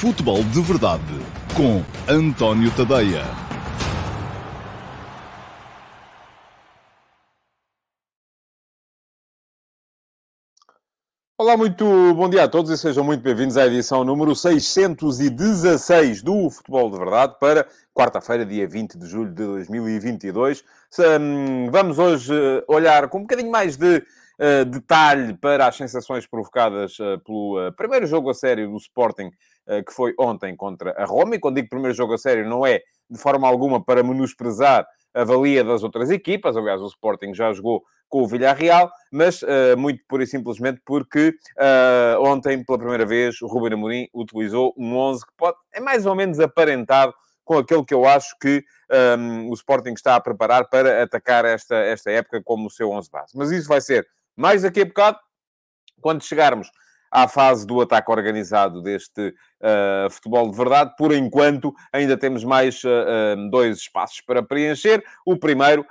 [0.00, 1.02] Futebol de Verdade
[1.54, 3.22] com António Tadeia.
[11.36, 11.84] Olá, muito
[12.14, 16.96] bom dia a todos e sejam muito bem-vindos à edição número 616 do Futebol de
[16.96, 20.64] Verdade para quarta-feira, dia 20 de julho de 2022.
[20.98, 26.26] Hum, vamos hoje eh, olhar com um bocadinho mais de uh, detalhe para as sensações
[26.26, 29.30] provocadas uh, pelo primeiro jogo a sério do Sporting,
[29.86, 31.36] que foi ontem contra a Roma.
[31.36, 35.24] E quando digo primeiro jogo a sério, não é de forma alguma para menosprezar a
[35.24, 36.56] valia das outras equipas.
[36.56, 41.34] Aliás, o Sporting já jogou com o Villarreal, mas uh, muito pura e simplesmente porque
[41.56, 46.04] uh, ontem, pela primeira vez, o Ruben Amorim utilizou um 11 que pode, é mais
[46.06, 47.14] ou menos aparentado
[47.44, 48.64] com aquele que eu acho que
[49.18, 53.10] um, o Sporting está a preparar para atacar esta, esta época como o seu 11
[53.10, 53.36] base.
[53.36, 54.06] Mas isso vai ser
[54.36, 55.18] mais daqui a bocado,
[56.00, 56.70] quando chegarmos
[57.10, 60.94] à fase do ataque organizado deste uh, futebol de verdade.
[60.96, 65.02] Por enquanto, ainda temos mais uh, uh, dois espaços para preencher.
[65.26, 65.84] O primeiro,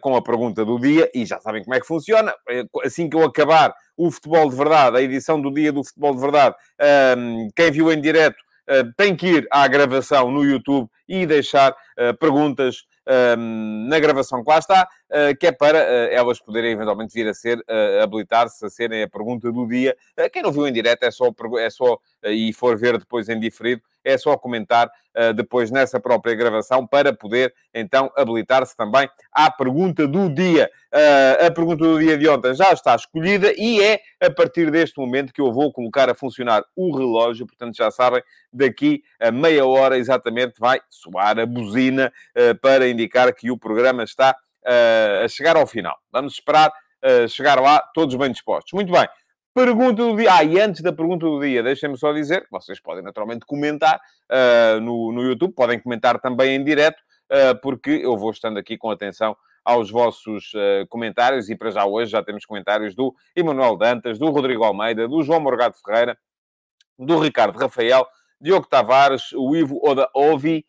[0.00, 2.34] com a pergunta do dia, e já sabem como é que funciona.
[2.84, 6.20] Assim que eu acabar o futebol de verdade, a edição do dia do futebol de
[6.20, 6.56] verdade,
[7.54, 8.36] quem viu em direto
[8.96, 11.72] tem que ir à gravação no YouTube e deixar
[12.18, 12.84] perguntas
[13.86, 17.34] na gravação que lá está, uh, que é para uh, elas poderem eventualmente vir a
[17.34, 19.96] ser, uh, habilitar-se a serem a pergunta do dia.
[20.32, 23.82] quem não viu em direto é só, é só e for ver depois em diferido,
[24.10, 24.90] é só comentar
[25.34, 30.70] depois nessa própria gravação para poder então habilitar-se também à pergunta do dia.
[31.46, 35.32] a pergunta do dia de ontem já está escolhida e é a partir deste momento
[35.32, 39.98] que eu vou colocar a funcionar o relógio, portanto já sabem, daqui a meia hora
[39.98, 42.12] exatamente vai soar a buzina
[42.60, 45.96] para indicar que o programa está a chegar ao final.
[46.12, 46.72] Vamos esperar
[47.28, 48.72] chegar lá todos bem dispostos.
[48.72, 49.08] Muito bem.
[49.60, 50.32] Pergunta do dia.
[50.32, 54.00] Ah, e antes da pergunta do dia, deixem-me só dizer que vocês podem naturalmente comentar
[54.30, 56.98] uh, no, no YouTube, podem comentar também em direto,
[57.30, 61.84] uh, porque eu vou estando aqui com atenção aos vossos uh, comentários e para já
[61.84, 66.16] hoje já temos comentários do Emanuel Dantas, do Rodrigo Almeida, do João Morgado Ferreira,
[66.98, 68.06] do Ricardo Rafael,
[68.40, 70.64] Diogo Tavares, o Ivo Oda Ovi,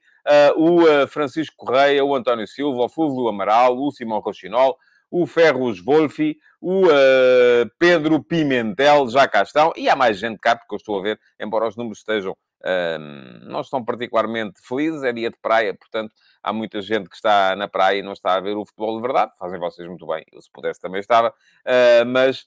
[0.58, 4.78] o Francisco Correia, o António Silva, o Fulvio Amaral, o Simão Rochinol,
[5.12, 10.56] o Ferros Wolfi, o uh, Pedro Pimentel, já cá estão, e há mais gente cá,
[10.56, 15.12] porque eu estou a ver, embora os números estejam, uh, não estão particularmente felizes, é
[15.12, 18.40] dia de praia, portanto, há muita gente que está na praia e não está a
[18.40, 22.06] ver o futebol de verdade, fazem vocês muito bem, eu se pudesse também estava, uh,
[22.08, 22.46] mas...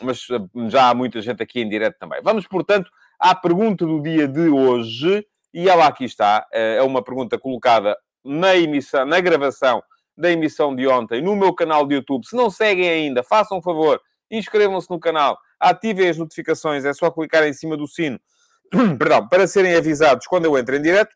[0.00, 0.26] mas
[0.68, 2.20] já há muita gente aqui em direto também.
[2.22, 7.02] Vamos, portanto, à pergunta do dia de hoje, e ela aqui está, eh, é uma
[7.04, 9.82] pergunta colocada na emissão, na gravação
[10.16, 12.26] da emissão de ontem, no meu canal de YouTube.
[12.26, 14.00] Se não seguem ainda, façam um favor,
[14.30, 18.20] inscrevam-se no canal, ativem as notificações, é só clicar em cima do sino,
[18.98, 21.12] perdão, para serem avisados quando eu entro em direto.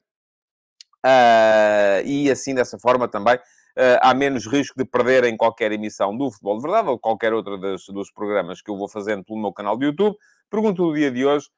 [1.04, 6.30] Uh, e assim, dessa forma também, uh, há menos risco de perderem qualquer emissão do
[6.30, 9.76] Futebol de Verdade ou qualquer outra dos programas que eu vou fazendo pelo meu canal
[9.76, 10.16] de YouTube.
[10.50, 11.48] Pergunta do dia de hoje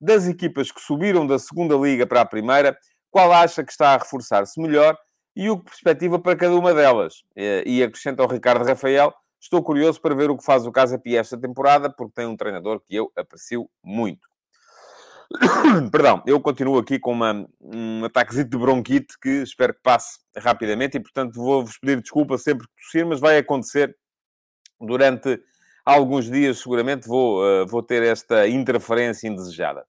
[0.00, 2.76] das equipas que subiram da segunda liga para a primeira,
[3.10, 4.96] qual acha que está a reforçar-se melhor
[5.34, 7.22] e o que perspectiva para cada uma delas.
[7.64, 11.20] E acrescenta ao Ricardo Rafael, estou curioso para ver o que faz o Casa Pia
[11.20, 14.26] esta temporada, porque tem um treinador que eu aprecio muito.
[15.90, 20.96] Perdão, eu continuo aqui com uma, um ataquezinho de bronquite que espero que passe rapidamente
[20.96, 23.94] e, portanto, vou-vos pedir desculpa sempre que tossir, mas vai acontecer
[24.80, 25.40] durante
[25.84, 29.84] alguns dias seguramente vou, uh, vou ter esta interferência indesejada.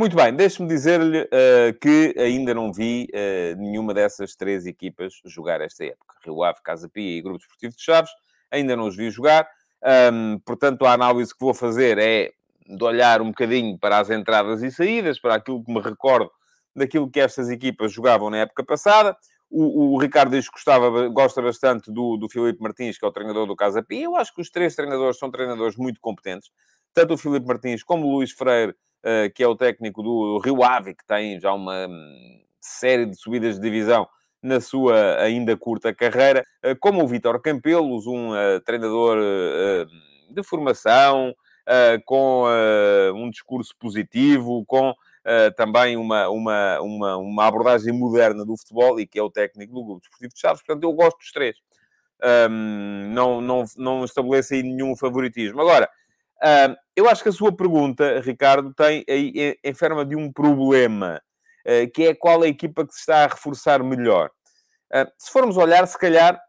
[0.00, 5.60] Muito bem, deixe-me dizer-lhe uh, que ainda não vi uh, nenhuma dessas três equipas jogar
[5.60, 6.14] esta época.
[6.24, 8.10] Rio Ave, Casa Pia e Grupo Desportivo de Chaves,
[8.50, 9.46] ainda não os vi jogar.
[10.10, 12.32] Um, portanto, a análise que vou fazer é
[12.66, 16.30] de olhar um bocadinho para as entradas e saídas, para aquilo que me recordo
[16.74, 19.14] daquilo que estas equipas jogavam na época passada.
[19.50, 23.12] O, o Ricardo diz que gostava, gosta bastante do, do Filipe Martins, que é o
[23.12, 24.04] treinador do Casa Pia.
[24.04, 26.50] Eu acho que os três treinadores são treinadores muito competentes.
[26.94, 28.74] Tanto o Filipe Martins como o Luís Freire,
[29.34, 33.56] que é o técnico do, Rio Ave, que tem já uma um, série de subidas
[33.56, 34.06] de divisão
[34.42, 38.30] na sua ainda curta carreira, uh, como o Vítor Campelos, um
[38.64, 39.18] treinador
[40.30, 41.34] de formação,
[42.04, 42.44] com
[43.14, 44.94] um discurso positivo, com
[45.56, 49.84] também uma, uma, uma, uma abordagem moderna do futebol e que é o técnico do
[49.84, 50.62] Grupo Desportivo de Chaves.
[50.62, 51.56] Portanto, eu gosto dos três.
[52.50, 55.60] Um, não, não, não estabeleço aí nenhum favoritismo.
[55.60, 55.88] Agora,
[56.42, 61.20] um, eu acho que a sua pergunta, Ricardo, tem aí enferma de um problema,
[61.66, 64.30] uh, que é qual a equipa que se está a reforçar melhor.
[64.92, 66.40] Uh, se formos olhar, se calhar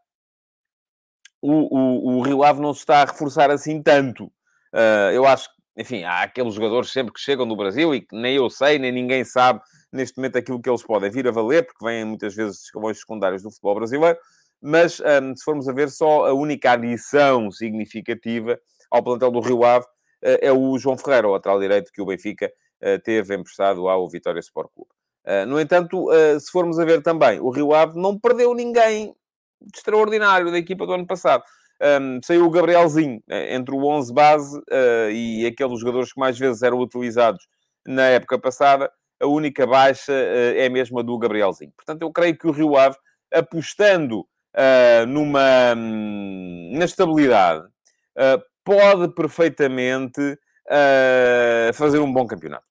[1.40, 4.26] o, o, o Rio Ave não se está a reforçar assim tanto.
[4.72, 8.14] Uh, eu acho que enfim, há aqueles jogadores sempre que chegam no Brasil e que
[8.14, 9.60] nem eu sei, nem ninguém sabe
[9.90, 12.98] neste momento aquilo que eles podem vir a valer, porque vêm muitas vezes de escalões
[13.00, 14.18] secundários do futebol brasileiro.
[14.60, 18.60] Mas, se formos a ver, só a única adição significativa
[18.92, 22.06] ao plantel do Rio Ave uh, é o João Ferreira, o lateral direito que o
[22.06, 22.52] Benfica
[22.82, 24.90] uh, teve emprestado ao Vitória Sport Clube.
[25.24, 26.08] Uh, no entanto,
[26.40, 29.14] se formos a ver também, o Rio Ave não perdeu ninguém
[29.60, 31.44] de extraordinário da equipa do ano passado.
[31.80, 36.62] Um, saiu o Gabrielzinho entre o 11 base uh, e aqueles jogadores que mais vezes
[36.62, 37.44] eram utilizados
[37.86, 38.90] na época passada.
[39.20, 41.72] A única baixa uh, é a do Gabrielzinho.
[41.76, 42.96] Portanto, eu creio que o Rio Ave,
[43.32, 47.66] apostando uh, numa, um, na estabilidade,
[48.64, 50.38] pode perfeitamente
[51.74, 52.64] fazer um bom campeonato.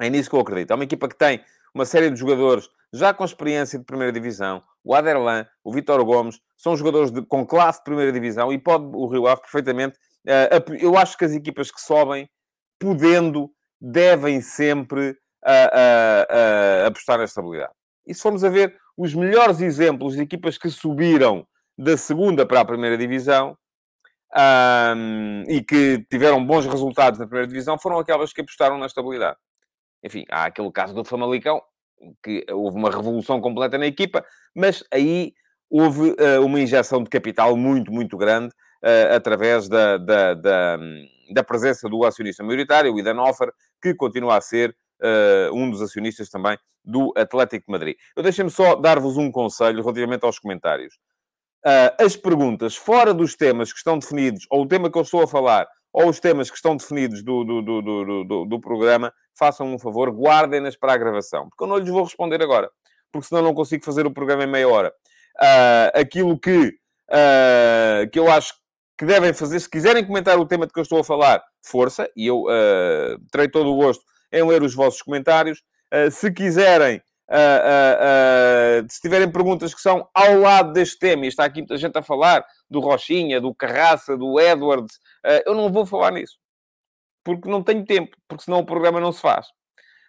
[0.00, 0.70] É nisso que eu acredito.
[0.70, 4.62] É uma equipa que tem uma série de jogadores já com experiência de primeira divisão,
[4.82, 8.84] o Aderlan, o Vitor Gomes, são jogadores de, com classe de primeira divisão e pode
[8.84, 9.98] o Rio Ave perfeitamente.
[10.26, 12.28] Uh, eu acho que as equipas que sobem,
[12.78, 13.50] podendo,
[13.80, 17.72] devem sempre uh, uh, apostar na estabilidade.
[18.06, 21.46] E se formos a ver os melhores exemplos de equipas que subiram
[21.76, 23.56] da segunda para a primeira divisão
[24.36, 29.36] um, e que tiveram bons resultados na primeira divisão, foram aquelas que apostaram na estabilidade.
[30.04, 31.60] Enfim, há aquele caso do Famalicão,
[32.22, 35.32] que houve uma revolução completa na equipa, mas aí
[35.70, 40.78] houve uh, uma injeção de capital muito, muito grande uh, através da, da, da,
[41.32, 43.52] da, presença do acionista maioritário, o Idanoffer,
[43.82, 47.96] que continua a ser uh, um dos acionistas também do Atlético de Madrid.
[48.16, 50.94] Eu deixem-me só dar-vos um conselho relativamente aos comentários.
[51.98, 55.28] As perguntas fora dos temas que estão definidos, ou o tema que eu estou a
[55.28, 59.78] falar, ou os temas que estão definidos do, do, do, do, do programa, façam um
[59.78, 62.70] favor, guardem-nas para a gravação, porque eu não lhes vou responder agora,
[63.12, 64.92] porque senão não consigo fazer o programa em meia hora.
[65.40, 66.74] Uh, aquilo que,
[67.10, 68.54] uh, que eu acho
[68.98, 72.10] que devem fazer, se quiserem comentar o tema de que eu estou a falar, força,
[72.16, 75.62] e eu uh, terei todo o gosto em ler os vossos comentários.
[75.94, 77.00] Uh, se quiserem,
[78.88, 82.02] se tiverem perguntas que são ao lado deste tema, e está aqui muita gente a
[82.02, 84.98] falar do Rochinha, do Carraça, do Edwards,
[85.44, 86.38] eu não vou falar nisso.
[87.24, 89.46] Porque não tenho tempo, porque senão o programa não se faz.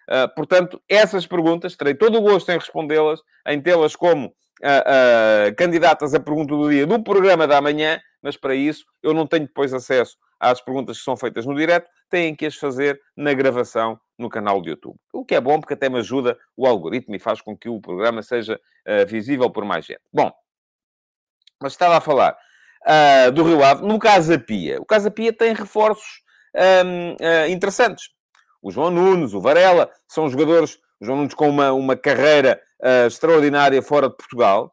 [0.09, 5.55] Uh, portanto, essas perguntas, terei todo o gosto em respondê-las, em tê-las como uh, uh,
[5.55, 9.45] candidatas à pergunta do dia do programa da manhã, mas para isso eu não tenho
[9.45, 13.99] depois acesso às perguntas que são feitas no direto, têm que as fazer na gravação
[14.17, 14.97] no canal de YouTube.
[15.13, 17.79] O que é bom, porque até me ajuda o algoritmo e faz com que o
[17.79, 18.59] programa seja
[19.07, 20.01] visível por mais gente.
[20.11, 20.31] Bom,
[21.61, 22.37] mas estava a falar
[22.87, 24.79] uh, do Rio Ave, no Casa Pia.
[24.81, 26.21] O Casa Pia tem reforços
[26.55, 28.05] um, uh, ah, interessantes.
[28.61, 33.07] O João Nunes, o Varela, são jogadores, o João Nunes com uma, uma carreira uh,
[33.07, 34.71] extraordinária fora de Portugal.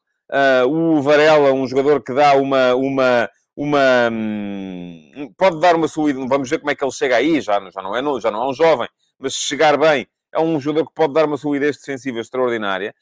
[0.69, 6.51] o Varela, um jogador que dá uma, uma, uma um, pode dar uma subida, vamos
[6.51, 8.53] ver como é que ele chega aí, já, já, não é, já não é um
[8.53, 8.89] jovem,
[9.19, 12.95] mas chegar bem, é um jogador que pode dar uma solidez defensiva extraordinária.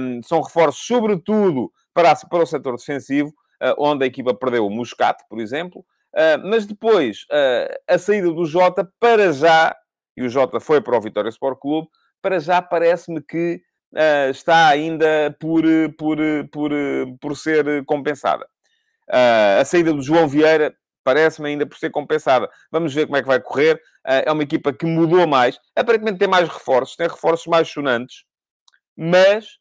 [0.00, 3.30] Um, são reforços, sobretudo, para, para o setor defensivo,
[3.60, 5.84] uh, onde a equipa perdeu o Muscat, por exemplo,
[6.14, 9.76] uh, mas depois uh, a saída do Jota, para já,
[10.16, 11.88] e o Jota foi para o Vitória Sport Clube,
[12.22, 13.60] para já parece-me que
[14.30, 15.64] está ainda por,
[15.96, 16.18] por,
[16.52, 16.70] por,
[17.18, 18.46] por ser compensada.
[19.10, 20.74] A saída do João Vieira
[21.04, 22.50] parece-me ainda por ser compensada.
[22.70, 23.80] Vamos ver como é que vai correr.
[24.04, 25.58] é uma equipa que mudou mais.
[25.74, 28.24] Aparentemente tem mais reforços, tem reforços mais sonantes,
[28.96, 29.58] mas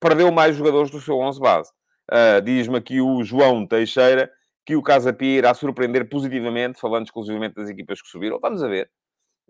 [0.00, 1.70] perdeu mais jogadores do seu 11 base.
[2.10, 4.30] Uh, Diz-me aqui o João Teixeira
[4.64, 8.38] que o Casa Pia irá surpreender positivamente, falando exclusivamente das equipas que subiram.
[8.40, 8.90] Vamos a ver.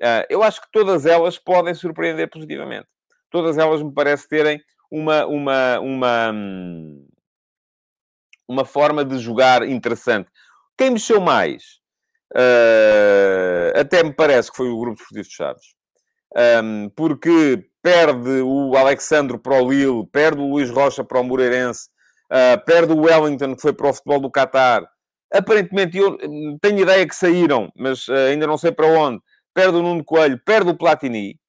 [0.01, 2.87] Uh, eu acho que todas elas podem surpreender positivamente.
[3.31, 6.33] Todas elas me parece terem uma, uma, uma,
[8.49, 10.31] uma forma de jogar interessante.
[10.77, 11.79] Quem mexeu mais?
[12.35, 15.65] Uh, até me parece que foi o Grupo Desportivo de Chaves.
[16.63, 21.89] Um, porque perde o Alexandre para o Lille, perde o Luís Rocha para o Moreirense,
[22.31, 24.87] Uh, perde o Wellington, que foi para o futebol do Qatar.
[25.33, 26.19] Aparentemente, eu
[26.61, 29.21] tenho ideia que saíram, mas uh, ainda não sei para onde.
[29.55, 31.41] Perde o Nuno Coelho, perde o Platini.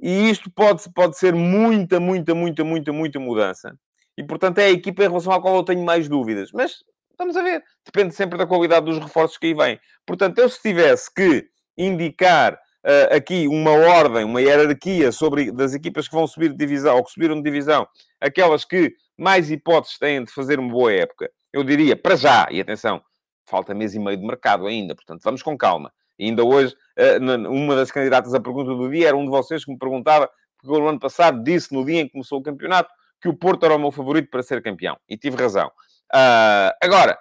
[0.00, 3.72] E isto pode, pode ser muita, muita, muita, muita, muita mudança.
[4.18, 6.50] E, portanto, é a equipa em relação à qual eu tenho mais dúvidas.
[6.52, 6.82] Mas,
[7.16, 7.62] vamos a ver.
[7.86, 9.78] Depende sempre da qualidade dos reforços que aí vêm.
[10.04, 11.46] Portanto, eu se tivesse que
[11.76, 16.96] indicar uh, aqui uma ordem, uma hierarquia sobre das equipas que vão subir de divisão,
[16.96, 17.86] ou que subiram de divisão,
[18.20, 21.30] aquelas que mais hipóteses têm de fazer uma boa época?
[21.52, 23.00] Eu diria, para já, e atenção,
[23.46, 25.92] falta mês e meio de mercado ainda, portanto, vamos com calma.
[26.18, 29.64] E ainda hoje, eh, uma das candidatas à pergunta do dia era um de vocês
[29.64, 32.90] que me perguntava, porque no ano passado disse, no dia em que começou o campeonato,
[33.20, 34.96] que o Porto era o meu favorito para ser campeão.
[35.08, 35.68] E tive razão.
[36.14, 37.18] Uh, agora,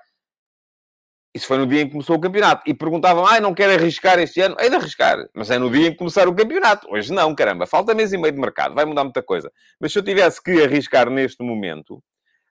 [1.38, 2.64] Isso foi no dia em que começou o campeonato.
[2.66, 4.56] E perguntavam, ah, não quero arriscar este ano?
[4.60, 5.18] É de arriscar.
[5.36, 6.88] Mas é no dia em que começar o campeonato.
[6.90, 7.68] Hoje não, caramba.
[7.68, 8.74] Falta mês e meio de mercado.
[8.74, 9.52] Vai mudar muita coisa.
[9.80, 11.98] Mas se eu tivesse que arriscar neste momento,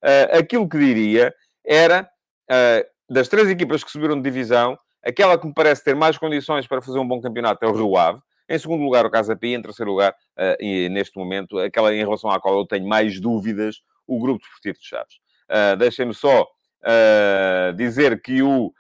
[0.04, 1.34] uh, aquilo que diria
[1.66, 2.08] era,
[2.48, 6.66] uh, das três equipas que subiram de divisão, aquela que me parece ter mais condições
[6.68, 8.20] para fazer um bom campeonato é o Rio Ave.
[8.48, 9.56] Em segundo lugar, o Casa Pia.
[9.56, 13.20] Em terceiro lugar, uh, e neste momento, aquela em relação à qual eu tenho mais
[13.20, 15.14] dúvidas, o Grupo Desportivo de Chaves.
[15.50, 18.72] Uh, Deixem-me só uh, dizer que o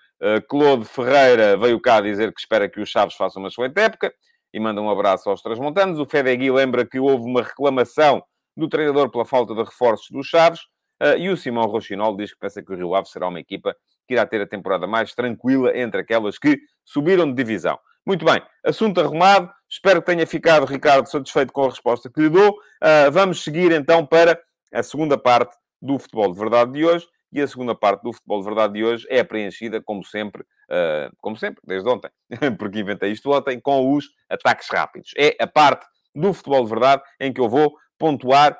[0.48, 4.10] Claude Ferreira veio cá dizer que espera que o Chaves faça uma excelente época
[4.50, 5.98] e manda um abraço aos transmontanos.
[5.98, 8.24] O Fedegui lembra que houve uma reclamação
[8.56, 10.60] do treinador pela falta de reforços dos Chaves.
[11.02, 13.76] Uh, e o Simão Rochinol diz que pensa que o Rio Ave será uma equipa
[14.06, 17.78] que irá ter a temporada mais tranquila entre aquelas que subiram de divisão.
[18.06, 19.50] Muito bem, assunto arrumado.
[19.68, 22.50] Espero que tenha ficado, Ricardo, satisfeito com a resposta que lhe dou.
[22.50, 24.40] Uh, vamos seguir então para
[24.72, 27.06] a segunda parte do futebol de verdade de hoje.
[27.32, 31.10] E a segunda parte do futebol de verdade de hoje é preenchida, como sempre, uh,
[31.18, 32.08] como sempre, desde ontem,
[32.56, 35.10] porque inventei isto ontem, com os ataques rápidos.
[35.18, 35.84] É a parte
[36.14, 38.56] do futebol de verdade em que eu vou pontuar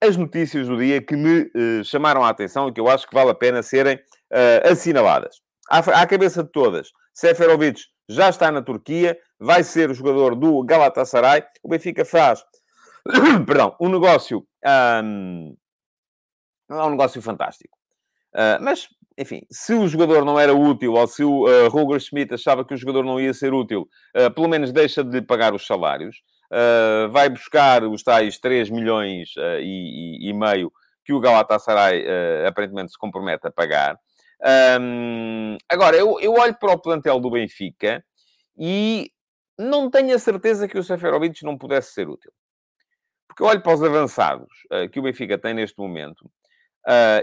[0.00, 3.14] as notícias do dia que me uh, chamaram a atenção e que eu acho que
[3.14, 5.36] vale a pena serem uh, assinaladas.
[5.68, 10.62] À, à, cabeça de todas, Seferovic já está na Turquia, vai ser o jogador do
[10.64, 11.44] Galatasaray.
[11.62, 12.42] O Benfica faz,
[13.46, 15.02] perdão, um negócio, é
[16.70, 17.76] um negócio fantástico.
[18.34, 22.34] Uh, mas, enfim, se o jogador não era útil ou se o uh, Roger Schmidt
[22.34, 25.66] achava que o jogador não ia ser útil, uh, pelo menos deixa de pagar os
[25.66, 26.16] salários.
[26.50, 30.72] Uh, vai buscar os tais 3 milhões uh, e, e, meio
[31.04, 33.98] que o Galatasaray uh, aparentemente se compromete a pagar.
[34.80, 38.02] Um, agora, eu, eu, olho para o plantel do Benfica
[38.56, 39.10] e
[39.58, 42.32] não tenho a certeza que o Seferovic não pudesse ser útil.
[43.26, 44.48] Porque eu olho para os avançados
[44.90, 46.30] que o Benfica tem neste momento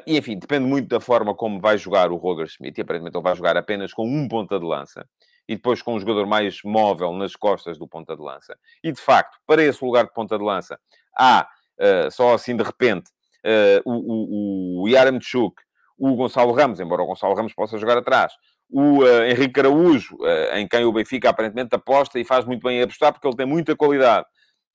[0.06, 2.80] e, enfim, depende muito da forma como vai jogar o Roger Schmidt.
[2.80, 5.08] E aparentemente ele vai jogar apenas com um ponta de lança
[5.48, 8.58] e depois com um jogador mais móvel nas costas do ponta de lança.
[8.84, 10.80] E, de facto, para esse lugar de ponta de lança,
[11.18, 11.48] há,
[11.80, 13.10] uh, só assim de repente,
[13.46, 15.56] uh, o, o, o Yaramchuk,
[15.98, 18.34] o Gonçalo Ramos, embora o Gonçalo Ramos possa jogar atrás,
[18.70, 22.82] o uh, Henrique Araújo, uh, em quem o Benfica aparentemente aposta e faz muito bem
[22.82, 24.26] apostar, porque ele tem muita qualidade.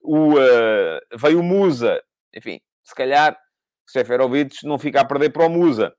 [0.00, 2.02] O, uh, veio o Musa,
[2.34, 3.36] enfim, se calhar
[3.86, 5.92] Seferovic não fica a perder para o Musa.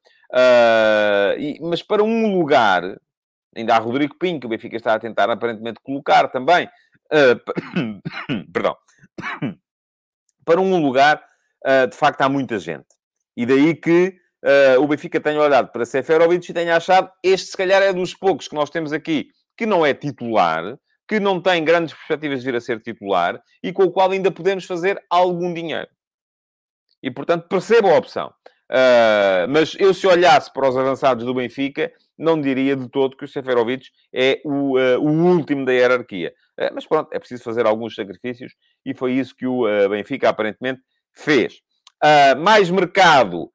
[1.38, 2.84] E, mas para um lugar
[3.56, 6.70] Ainda há Rodrigo Pinho, que o Benfica está a tentar aparentemente colocar também.
[7.12, 8.76] Uh, perdão.
[10.46, 11.24] Para um lugar,
[11.66, 12.88] uh, de facto, há muita gente.
[13.36, 17.58] E daí que uh, o Benfica tenha olhado para Seferovic e tenha achado este, se
[17.58, 20.78] calhar, é dos poucos que nós temos aqui que não é titular,
[21.08, 24.32] que não tem grandes perspectivas de vir a ser titular e com o qual ainda
[24.32, 25.90] podemos fazer algum dinheiro.
[27.04, 28.34] E, portanto, percebo a opção.
[28.72, 33.26] Uh, mas eu, se olhasse para os avançados do Benfica, não diria de todo que
[33.26, 36.34] o Seferovic é o, uh, o último da hierarquia.
[36.58, 38.54] Uh, mas pronto, é preciso fazer alguns sacrifícios
[38.86, 40.80] e foi isso que o Benfica aparentemente
[41.14, 41.60] fez.
[42.40, 43.52] mais mercado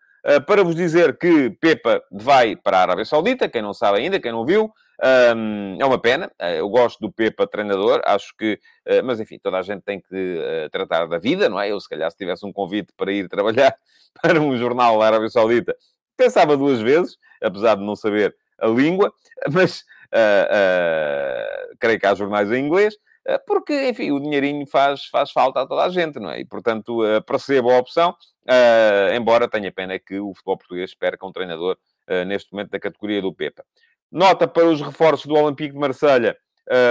[0.46, 4.30] para vos dizer que Pepa vai para a Arábia Saudita, quem não sabe ainda, quem
[4.30, 4.70] não viu.
[5.03, 8.59] Um, é uma pena, eu gosto do Pepa treinador, acho que,
[9.05, 10.41] mas enfim, toda a gente tem que
[10.73, 11.71] tratar da vida, não é?
[11.71, 13.76] Eu, se calhar, se tivesse um convite para ir trabalhar
[14.23, 15.76] para um jornal da Arábia Saudita,
[16.17, 19.12] pensava duas vezes, apesar de não saber a língua,
[19.53, 19.81] mas
[20.12, 22.95] uh, uh, creio que há jornais em inglês,
[23.29, 26.41] uh, porque, enfim, o dinheirinho faz, faz falta a toda a gente, não é?
[26.41, 28.15] E, portanto, percebo a opção,
[29.15, 31.76] embora tenha pena que o futebol português perca um treinador
[32.26, 33.65] neste momento da categoria do Pepa.
[34.11, 36.37] Nota para os reforços do Olympique de Marselha,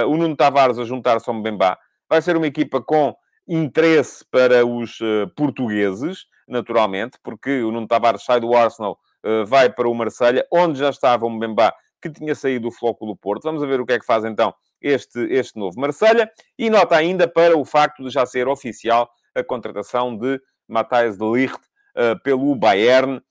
[0.07, 1.77] o Nuno Tavares a juntar-se ao Mbemba.
[2.09, 3.15] Vai ser uma equipa com
[3.47, 4.99] interesse para os
[5.35, 10.79] portugueses, naturalmente, porque o Nuno Tavares sai do Arsenal, uh, vai para o Marselha, onde
[10.79, 13.43] já estava o Mbemba, que tinha saído do Flóculo Porto.
[13.43, 16.29] Vamos ver o que é que faz então este, este novo Marselha.
[16.57, 21.25] E nota ainda para o facto de já ser oficial a contratação de Matthijs de
[21.25, 23.21] Ligt uh, pelo Bayern, uh,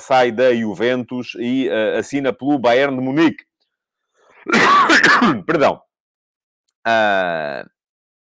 [0.00, 3.44] sai da Juventus e assina pelo Bayern de Munique.
[5.46, 5.80] Perdão.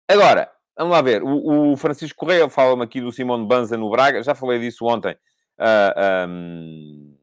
[0.07, 1.21] agora, Vamos lá ver.
[1.21, 4.23] O, o Francisco Correia fala-me aqui do Simone Banza no Braga.
[4.23, 5.15] Já falei disso ontem,
[5.59, 7.15] uh, um,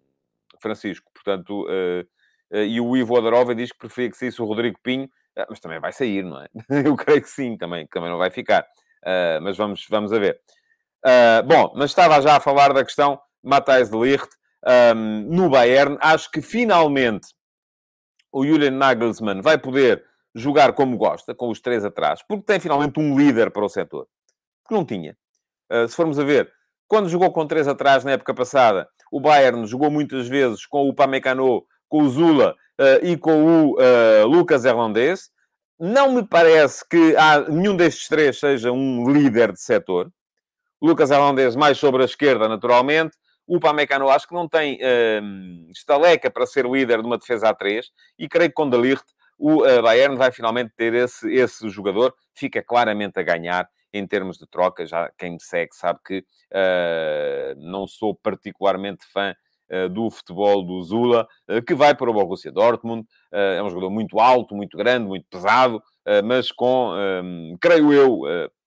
[0.60, 1.10] Francisco.
[1.12, 2.06] Portanto, uh,
[2.52, 5.10] uh, e o Ivo Odarova diz que preferia que saísse o Rodrigo Pinho.
[5.50, 6.48] mas também vai sair, não é?
[6.86, 8.64] Eu creio que sim, também, também não vai ficar.
[9.42, 10.40] mas vamos, vamos a ver.
[11.44, 14.28] bom, mas estava já a falar da questão Matthijs de Ligt
[14.94, 15.96] um, no Bayern.
[16.00, 17.28] Acho que finalmente
[18.32, 20.04] o Julian Nagelsmann vai poder
[20.34, 24.06] jogar como gosta, com os três atrás, porque tem finalmente um líder para o setor.
[24.66, 25.16] Que não tinha.
[25.72, 26.52] Uh, se formos a ver,
[26.86, 30.94] quando jogou com três atrás na época passada, o Bayern jogou muitas vezes com o
[30.94, 32.54] Pamecano com o Zula
[33.02, 33.76] e com o
[34.26, 35.30] Lucas Hernandez.
[35.80, 40.12] Não me parece que há, nenhum destes três seja um líder de setor.
[40.80, 43.16] Lucas Hernandez mais sobre a esquerda, naturalmente.
[43.48, 47.54] O Pamecano acho que não tem uh, estaleca para ser líder de uma defesa a
[47.54, 49.06] 3 e creio que com Ligt
[49.38, 52.14] o uh, Bayern vai finalmente ter esse, esse jogador.
[52.34, 54.84] Fica claramente a ganhar em termos de troca.
[54.84, 59.34] Já quem me segue sabe que uh, não sou particularmente fã
[59.70, 61.26] uh, do futebol do Zula,
[61.66, 63.06] que vai para o Borussia Dortmund.
[63.32, 65.82] é um jogador muito alto, muito grande, muito pesado,
[66.24, 66.92] mas com,
[67.60, 68.22] creio eu,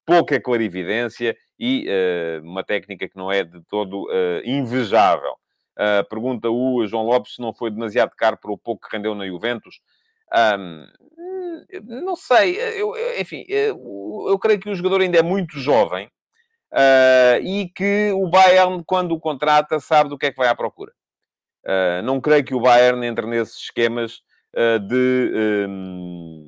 [0.05, 5.33] pouca clarividência e uh, uma técnica que não é de todo uh, invejável.
[5.77, 9.13] Uh, pergunta o João Lopes se não foi demasiado caro para o pouco que rendeu
[9.13, 9.79] na Juventus.
[10.59, 10.87] Um,
[11.83, 16.09] não sei, eu, enfim, eu, eu, creio que o jogador ainda é muito jovem
[17.43, 20.91] e que o Bayern, quando o contrata, sabe do que é que vai à procura.
[22.03, 24.21] não creio que o Bayern entre nesses esquemas
[24.87, 25.67] de.
[25.67, 26.40] Um,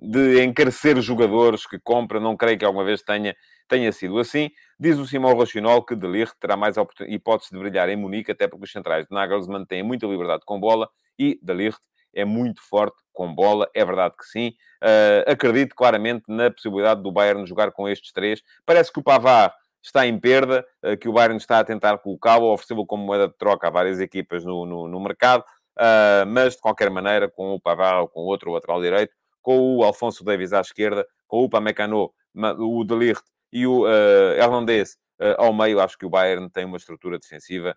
[0.00, 3.36] de encarecer jogadores que compra, não creio que alguma vez tenha,
[3.68, 4.50] tenha sido assim.
[4.78, 6.76] Diz o Simão Racional que De Ligt terá mais
[7.06, 10.58] hipótese de brilhar em Munique, até porque os centrais de Nagelsmann têm muita liberdade com
[10.58, 10.88] bola
[11.18, 11.80] e De Ligt
[12.14, 14.54] é muito forte com bola, é verdade que sim.
[14.82, 18.42] Uh, acredito claramente na possibilidade do Bayern jogar com estes três.
[18.64, 22.52] Parece que o Pavard está em perda, uh, que o Bayern está a tentar colocá-lo,
[22.52, 25.44] oferecê-lo como moeda de troca a várias equipas no, no, no mercado,
[25.78, 29.84] uh, mas de qualquer maneira, com o Pavard ou com outro lateral direito, com o
[29.84, 32.10] Alfonso Davis à esquerda, com o Pamecano,
[32.58, 36.64] o De Ligt e o uh, Hernandez uh, ao meio, acho que o Bayern tem
[36.64, 37.76] uma estrutura defensiva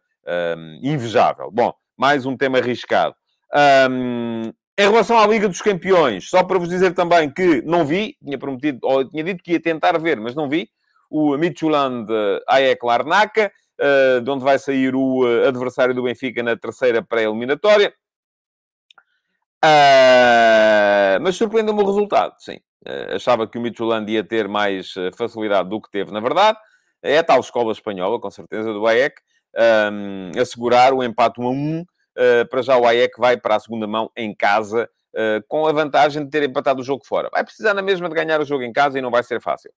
[0.57, 1.51] um, invejável.
[1.51, 3.15] Bom, mais um tema arriscado.
[3.89, 8.17] Um, em relação à Liga dos Campeões, só para vos dizer também que não vi,
[8.23, 10.67] tinha prometido, ou tinha dito que ia tentar ver, mas não vi,
[11.11, 12.07] o Midtjylland
[12.47, 17.93] AEK Larnaca, uh, de onde vai sair o adversário do Benfica na terceira pré-eliminatória.
[19.63, 22.57] Uh, mas surpreendeu-me o resultado, sim.
[22.85, 26.57] Uh, achava que o Midtjylland ia ter mais uh, facilidade do que teve, na verdade.
[27.01, 29.15] É a tal escola espanhola, com certeza, do AEC,
[29.91, 31.85] um, assegurar o empate 1 a 1.
[32.49, 34.89] para já o AEC vai para a segunda mão em casa,
[35.49, 37.29] com a vantagem de ter empatado o jogo fora.
[37.31, 39.69] Vai precisar na mesma de ganhar o jogo em casa e não vai ser fácil.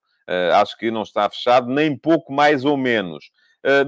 [0.54, 3.30] acho que não está fechado, nem pouco mais ou menos.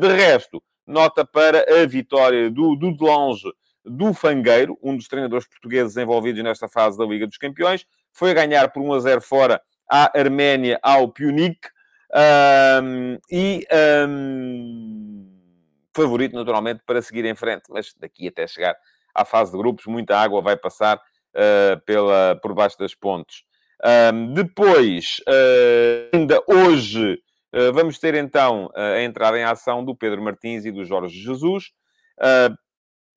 [0.00, 3.48] de resto, nota para a vitória do, do de longe
[3.88, 7.86] do Fangueiro, um dos treinadores portugueses envolvidos nesta fase da Liga dos Campeões.
[8.12, 11.68] Foi ganhar por 1 a 0 fora à Arménia, ao Punic.
[12.82, 13.66] Um, e
[14.08, 15.38] um,
[15.94, 17.64] favorito, naturalmente, para seguir em frente.
[17.68, 18.76] Mas daqui até chegar
[19.14, 23.42] à fase de grupos, muita água vai passar uh, pela, por baixo das pontes.
[24.12, 27.14] Um, depois, uh, ainda hoje,
[27.54, 31.72] uh, vamos ter então a entrada em ação do Pedro Martins e do Jorge Jesus.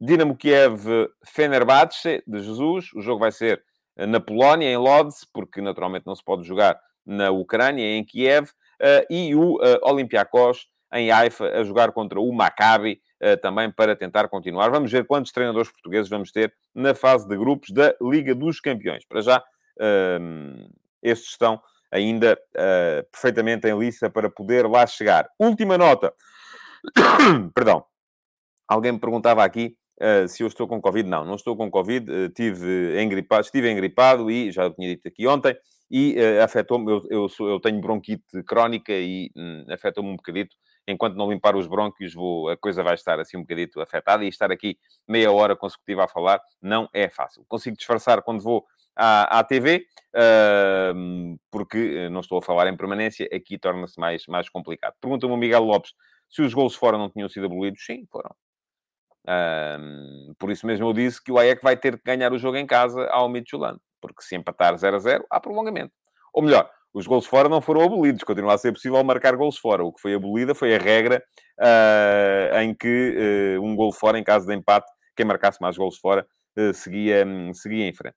[0.03, 0.83] Dinamo Kiev,
[1.23, 2.91] Fenerbahçe, de Jesus.
[2.95, 3.63] O jogo vai ser
[3.95, 8.49] eh, na Polónia, em Lodz, porque naturalmente não se pode jogar na Ucrânia, em Kiev.
[8.79, 12.99] Eh, e o uh, Olympiacos, em Haifa, a jogar contra o Maccabi,
[13.41, 14.71] também para tentar continuar.
[14.71, 19.05] Vamos ver quantos treinadores portugueses vamos ter na fase de grupos da Liga dos Campeões.
[19.05, 19.43] Para já,
[19.79, 20.67] ehm,
[21.03, 21.61] estes estão
[21.91, 22.37] ainda
[23.11, 25.29] perfeitamente em lista para poder lá chegar.
[25.39, 26.11] Última nota.
[27.53, 27.85] Perdão.
[28.67, 32.11] Alguém me perguntava aqui Uh, se eu estou com Covid, não, não estou com Covid,
[32.11, 35.55] uh, tive engripado, estive engripado e, já tinha dito aqui ontem,
[35.91, 40.55] e uh, afetou-me, eu, eu, eu, tenho bronquite crónica e um, afetou-me um bocadito,
[40.87, 44.27] enquanto não limpar os brônquios, vou, a coisa vai estar assim um bocadito afetada, e
[44.27, 44.75] estar aqui
[45.07, 47.45] meia hora consecutiva a falar não é fácil.
[47.47, 49.85] Consigo disfarçar quando vou à, à TV,
[51.51, 54.95] porque não estou a falar em permanência, aqui torna-se mais, mais complicado.
[54.99, 55.93] Pergunta-me o Miguel Lopes
[56.27, 57.85] se os gols fora não tinham sido abolidos.
[57.85, 58.33] Sim, foram.
[59.27, 62.57] Um, por isso mesmo eu disse que o AEC vai ter que ganhar o jogo
[62.57, 65.93] em casa ao Midtjylland, porque se empatar 0 a 0, há prolongamento.
[66.33, 69.83] Ou melhor, os gols fora não foram abolidos, continua a ser possível marcar gols fora.
[69.83, 71.23] O que foi abolida foi a regra
[71.59, 75.97] uh, em que uh, um gol fora, em caso de empate, quem marcasse mais gols
[75.97, 78.15] fora uh, seguia, um, seguia em frente.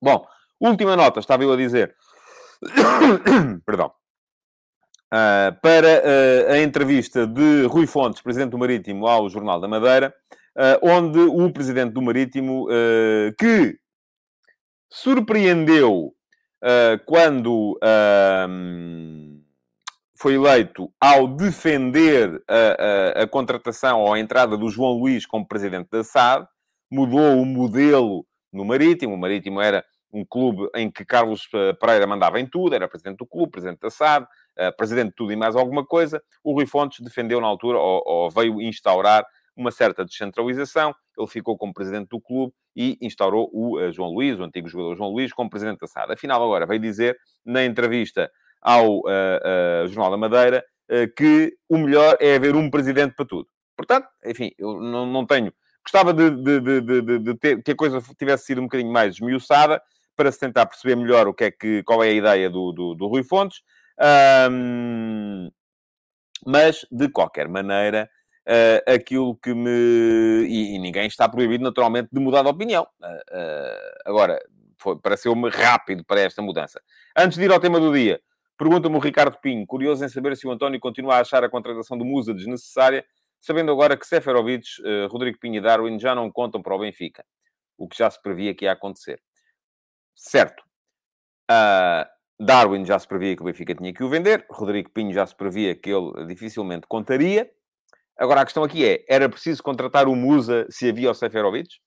[0.00, 0.26] Bom,
[0.60, 1.94] última nota, estava eu a dizer.
[3.64, 3.92] Perdão.
[5.12, 10.14] Uh, para uh, a entrevista de Rui Fontes, Presidente do Marítimo, ao Jornal da Madeira,
[10.56, 12.66] uh, onde o Presidente do Marítimo,
[13.38, 13.76] que
[14.88, 16.14] surpreendeu
[17.04, 17.78] quando
[20.16, 25.46] foi eleito ao defender a, a, a, contratação ou a entrada do João Luís como
[25.46, 26.46] Presidente da SAD,
[26.90, 29.14] mudou o modelo no Marítimo.
[29.14, 31.48] O Marítimo era um clube em que Carlos
[31.80, 35.32] Pereira mandava em tudo, era Presidente do clube, Presidente da SAD, uh, presidente de tudo
[35.32, 39.70] e mais alguma coisa, o Rui Fontes defendeu na altura, ou, ou veio instaurar, uma
[39.70, 40.94] certa descentralização.
[41.16, 44.96] Ele ficou como presidente do clube e instaurou o uh, João Luís, o antigo jogador
[44.96, 46.12] João Luís, como presidente da SAD.
[46.12, 50.64] Afinal, agora veio dizer, na entrevista ao uh, Jornal da Madeira,
[51.16, 53.48] que o melhor é haver um presidente para tudo.
[53.74, 55.50] Portanto, enfim, eu não, não tenho...
[55.82, 59.82] Gostava de, de, de, de, ter, que a coisa tivesse sido um bocadinho mais esmiuçada,
[60.16, 62.94] para se tentar perceber melhor o que é que, qual é a ideia do, do,
[62.94, 63.62] do Rui Fontes.
[64.50, 65.50] Um,
[66.46, 68.10] mas, de qualquer maneira,
[68.48, 69.70] uh, aquilo que me...
[70.48, 72.86] E, e, ninguém está proibido, naturalmente, de mudar de opinião.
[73.00, 74.38] Uh, agora,
[75.02, 76.80] pareceu-me rápido para esta mudança.
[77.16, 78.20] Antes de ir ao tema do dia,
[78.58, 81.96] pergunta-me o Ricardo Pinho, curioso em saber se o António continua a achar a contratação
[81.96, 83.04] do Musa desnecessária,
[83.40, 84.66] sabendo agora que Seferovic,
[85.10, 87.24] Rodrigo Pinho e Darwin já não contam para o Benfica.
[87.76, 89.20] O que já se previa que ia acontecer.
[90.22, 90.62] Certo.
[91.50, 92.06] Uh,
[92.40, 94.46] Darwin já se previa que o Benfica tinha que o vender.
[94.48, 97.50] Rodrigo Pinho já se previa que ele dificilmente contaria.
[98.16, 101.80] Agora, a questão aqui é, era preciso contratar o Musa se havia o Seferovic?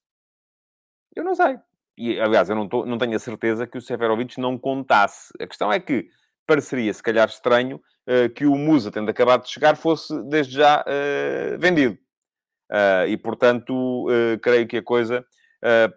[1.16, 1.58] Eu não sei.
[1.98, 5.32] E, aliás, eu não, tô, não tenho a certeza que o Seferovic não contasse.
[5.40, 6.10] A questão é que
[6.46, 10.82] pareceria, se calhar, estranho uh, que o Musa, tendo acabado de chegar, fosse, desde já,
[10.82, 11.98] uh, vendido.
[12.70, 14.08] Uh, e, portanto,
[14.42, 15.26] creio que a coisa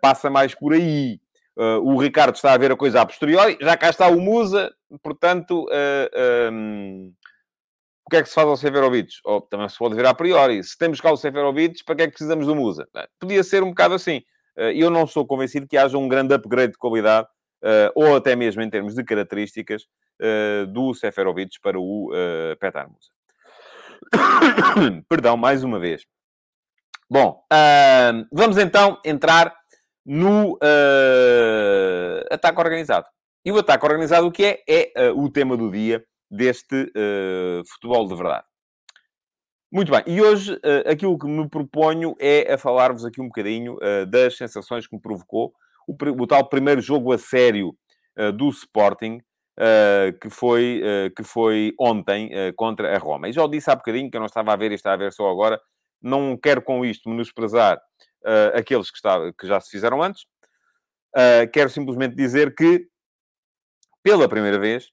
[0.01, 1.21] passa mais por aí.
[1.59, 4.73] Uh, o Ricardo está a ver a coisa a posteriori, já cá está o Musa,
[5.03, 5.69] portanto, uh,
[6.13, 7.13] eh, um,
[8.07, 9.15] o que é que se faz ao Severovic?
[9.25, 10.63] Ou também se pode ver a priori.
[10.63, 12.87] Se temos cá o Severovic, para que é que precisamos do Musa?
[13.19, 14.19] Podia ser um bocado assim.
[14.57, 17.27] Uh, eu não estou convencido que haja um grande upgrade de qualidade,
[17.97, 19.83] ou até mesmo em termos de características,
[20.69, 22.13] do Seferovic para o
[22.61, 23.11] Petar Musa.
[25.09, 26.07] Perdão, mais uma vez.
[27.11, 27.43] Bom,
[28.31, 29.53] vamos então entrar
[30.09, 30.59] no uh,
[32.31, 33.07] ataque organizado.
[33.45, 34.63] E o ataque organizado, o que é?
[34.67, 38.45] É uh, o tema do dia deste uh, futebol de verdade.
[39.71, 40.59] Muito bem, e hoje
[40.91, 43.77] aquilo que me proponho é a falar-vos aqui um bocadinho
[44.09, 45.53] das sensações que me provocou
[45.87, 45.93] o,
[46.23, 47.77] o tal primeiro jogo a sério
[48.35, 49.19] do Sporting,
[50.23, 50.81] que, foi,
[51.15, 53.29] que foi ontem contra a Roma.
[53.29, 54.99] E já o disse há bocadinho, que eu não estava a ver e estava a
[54.99, 55.61] ver só agora,
[56.01, 57.79] não quero com isto menosprezar
[58.25, 60.23] uh, aqueles que, está, que já se fizeram antes.
[61.17, 62.87] Uh, quero simplesmente dizer que,
[64.03, 64.91] pela primeira vez,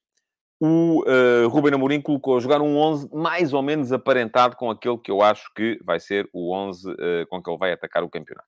[0.60, 4.98] o uh, Ruben Amorim colocou a jogar um 11 mais ou menos aparentado com aquele
[4.98, 6.96] que eu acho que vai ser o 11 uh,
[7.30, 8.48] com que ele vai atacar o campeonato.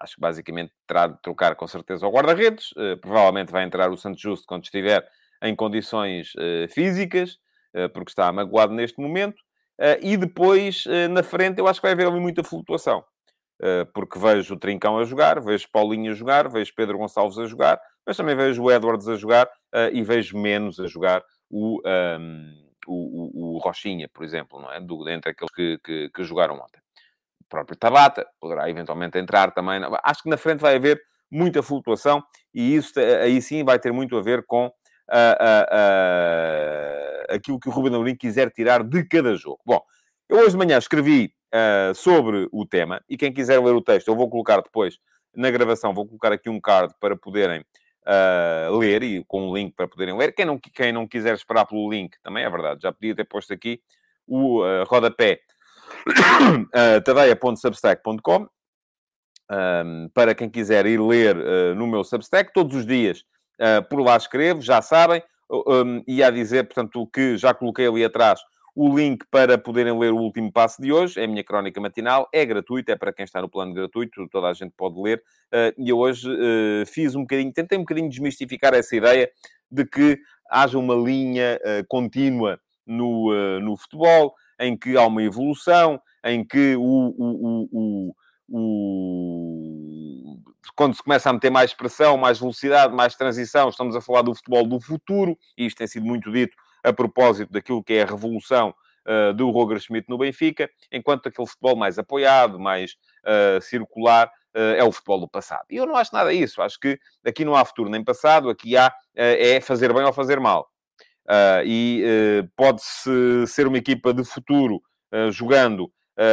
[0.00, 2.72] Acho que basicamente terá de trocar com certeza o guarda-redes.
[2.72, 5.06] Uh, provavelmente vai entrar o Santos Justo quando estiver
[5.42, 6.34] em condições
[6.68, 7.38] físicas,
[7.94, 9.42] porque está magoado neste momento.
[10.02, 13.02] e depois, na frente, eu acho que vai haver ali muita flutuação.
[13.62, 17.44] Eh, porque vejo o Trincão a jogar, vejo Paulinho a jogar, vejo Pedro Gonçalves a
[17.44, 21.76] jogar, mas também vejo o Edwards a jogar uh, e vejo menos a jogar o,
[21.76, 22.54] um, ehm,
[22.86, 24.80] o, o, o, Rochinha, por exemplo, não é?
[24.80, 26.80] Do, entre aqueles que, que, que jogaram ontem.
[27.38, 29.78] O próprio Tabata poderá eventualmente entrar também.
[30.04, 30.98] Acho que na frente vai haver
[31.30, 32.22] muita flutuação
[32.54, 37.68] e isso aí sim vai ter muito a ver com uh, uh, uh, aquilo que
[37.68, 39.60] o Ruben Amorim quiser tirar de cada jogo.
[39.66, 39.82] Bom,
[40.30, 43.02] eu hoje de manhã escrevi uh, sobre o tema.
[43.08, 44.98] E quem quiser ler o texto, eu vou colocar depois
[45.34, 49.74] na gravação, vou colocar aqui um card para poderem uh, ler e com um link
[49.74, 50.32] para poderem ler.
[50.32, 53.52] Quem não, quem não quiser esperar pelo link, também é verdade, já podia ter posto
[53.52, 53.80] aqui
[54.26, 55.40] o uh, rodapé
[56.08, 58.48] uh, tadeia.substack.com
[59.50, 63.24] um, para quem quiser ir ler uh, no meu Substack, todos os dias
[63.58, 68.04] uh, por lá escrevo, já sabem, um, e a dizer, portanto, que já coloquei ali
[68.04, 68.40] atrás
[68.74, 72.28] o link para poderem ler o último passo de hoje é a minha crónica matinal,
[72.32, 75.22] é gratuito, é para quem está no plano gratuito, toda a gente pode ler.
[75.52, 79.30] Uh, e eu hoje uh, fiz um bocadinho, tentei um bocadinho desmistificar essa ideia
[79.70, 80.18] de que
[80.50, 86.74] haja uma linha uh, contínua no, no futebol, em que há uma evolução, em que
[86.76, 88.14] o, o, o,
[88.48, 90.36] o,
[90.74, 94.34] quando se começa a meter mais pressão, mais velocidade, mais transição, estamos a falar do
[94.34, 98.06] futebol do futuro, e isto tem sido muito dito a propósito daquilo que é a
[98.06, 98.74] revolução
[99.06, 102.92] uh, do Roger Schmidt no Benfica, enquanto aquele futebol mais apoiado, mais
[103.24, 105.64] uh, circular, uh, é o futebol do passado.
[105.70, 106.62] E eu não acho nada disso.
[106.62, 110.40] Acho que aqui não há futuro nem passado, aqui há é fazer bem ou fazer
[110.40, 110.68] mal.
[111.64, 114.80] e pode-se ser uma equipa de futuro
[115.30, 115.92] jogando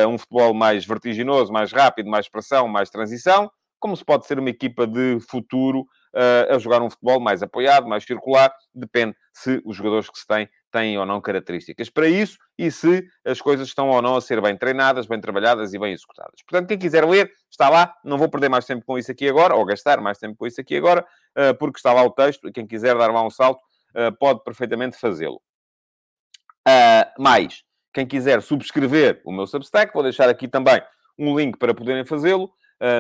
[0.10, 4.50] um futebol mais vertiginoso, mais rápido, mais pressão, mais transição, como se pode ser uma
[4.50, 5.82] equipa de futuro
[6.16, 10.26] uh, a jogar um futebol mais apoiado, mais circular, depende se os jogadores que se
[10.26, 14.22] têm têm ou não características para isso e se as coisas estão ou não a
[14.22, 16.42] ser bem treinadas, bem trabalhadas e bem executadas.
[16.48, 17.96] Portanto, quem quiser ler, está lá.
[18.04, 20.60] Não vou perder mais tempo com isso aqui agora, ou gastar mais tempo com isso
[20.60, 21.06] aqui agora,
[21.38, 23.62] uh, porque está lá o texto e quem quiser dar lá um salto
[23.96, 25.42] uh, pode perfeitamente fazê-lo.
[27.18, 27.64] mais,
[27.94, 30.82] quem quiser subscrever o meu Substack, vou deixar aqui também
[31.18, 32.52] um link para poderem fazê-lo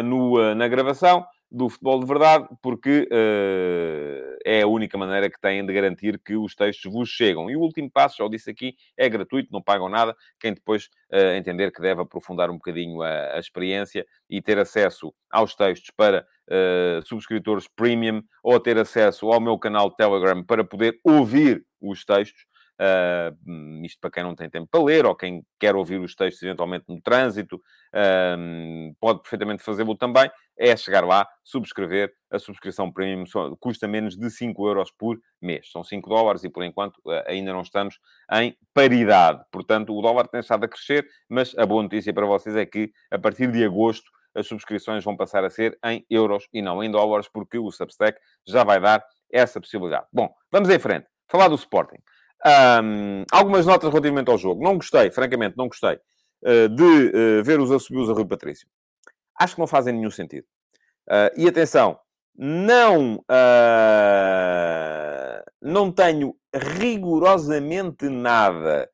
[0.03, 5.39] no, uh, na gravação do Futebol de Verdade, porque uh, é a única maneira que
[5.39, 7.49] têm de garantir que os textos vos chegam.
[7.49, 10.15] E o último passo, já o disse aqui, é gratuito, não pagam nada.
[10.39, 15.13] Quem depois uh, entender que deve aprofundar um bocadinho a, a, experiência e ter acesso
[15.31, 20.99] aos textos para uh, subscritores premium ou ter acesso ao meu canal Telegram para poder
[21.03, 22.45] ouvir os textos,
[22.79, 26.43] Uh, isto para quem não tem tempo para ler ou quem quer ouvir os textos
[26.43, 30.29] eventualmente no trânsito, uh, pode perfeitamente fazê-lo também.
[30.57, 32.11] É chegar lá, subscrever.
[32.31, 33.23] A subscrição premium
[33.59, 35.71] custa menos de 5 euros por mês.
[35.71, 37.99] São 5 dólares e, por enquanto, uh, ainda não estamos
[38.33, 39.43] em paridade.
[39.51, 42.91] Portanto, o dólar tem estado a crescer, mas a boa notícia para vocês é que,
[43.11, 46.91] a partir de agosto, as subscrições vão passar a ser em euros e não em
[46.91, 50.05] dólares, porque o Substack já vai dar essa possibilidade.
[50.13, 51.07] Bom, vamos em frente.
[51.27, 51.97] Falar do Sporting.
[52.45, 54.63] Um, algumas notas relativamente ao jogo.
[54.63, 58.67] Não gostei, francamente, não gostei uh, de uh, ver os assobios a Rui Patrício.
[59.39, 60.45] Acho que não fazem nenhum sentido.
[61.09, 61.99] Uh, e atenção,
[62.35, 63.23] não,
[65.59, 68.87] não tenho rigorosamente nada